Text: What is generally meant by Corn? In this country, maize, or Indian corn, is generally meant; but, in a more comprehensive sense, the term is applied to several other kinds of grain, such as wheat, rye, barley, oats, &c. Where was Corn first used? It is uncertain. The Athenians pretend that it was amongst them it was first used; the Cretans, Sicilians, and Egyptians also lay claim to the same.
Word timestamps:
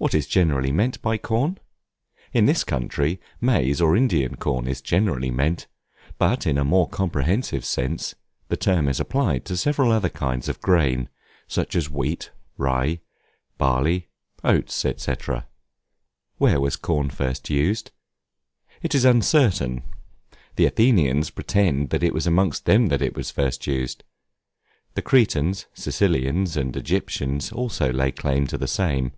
What 0.00 0.14
is 0.14 0.28
generally 0.28 0.70
meant 0.70 1.02
by 1.02 1.18
Corn? 1.18 1.58
In 2.32 2.46
this 2.46 2.62
country, 2.62 3.20
maize, 3.40 3.80
or 3.80 3.96
Indian 3.96 4.36
corn, 4.36 4.68
is 4.68 4.80
generally 4.80 5.28
meant; 5.32 5.66
but, 6.18 6.46
in 6.46 6.56
a 6.56 6.62
more 6.64 6.88
comprehensive 6.88 7.64
sense, 7.64 8.14
the 8.46 8.56
term 8.56 8.88
is 8.88 9.00
applied 9.00 9.44
to 9.46 9.56
several 9.56 9.90
other 9.90 10.08
kinds 10.08 10.48
of 10.48 10.60
grain, 10.60 11.08
such 11.48 11.74
as 11.74 11.90
wheat, 11.90 12.30
rye, 12.56 13.00
barley, 13.56 14.06
oats, 14.44 14.72
&c. 14.76 15.14
Where 16.36 16.60
was 16.60 16.76
Corn 16.76 17.10
first 17.10 17.50
used? 17.50 17.90
It 18.80 18.94
is 18.94 19.04
uncertain. 19.04 19.82
The 20.54 20.66
Athenians 20.66 21.30
pretend 21.30 21.90
that 21.90 22.04
it 22.04 22.14
was 22.14 22.24
amongst 22.24 22.66
them 22.66 22.92
it 22.92 23.16
was 23.16 23.32
first 23.32 23.66
used; 23.66 24.04
the 24.94 25.02
Cretans, 25.02 25.66
Sicilians, 25.74 26.56
and 26.56 26.76
Egyptians 26.76 27.50
also 27.50 27.92
lay 27.92 28.12
claim 28.12 28.46
to 28.46 28.56
the 28.56 28.68
same. 28.68 29.10